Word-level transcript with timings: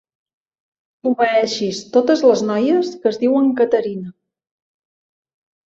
Obeeixis 1.09 1.83
totes 1.99 2.25
les 2.29 2.43
noies 2.49 2.91
que 3.05 3.13
es 3.13 3.21
diuen 3.27 3.55
Caterina. 3.63 4.13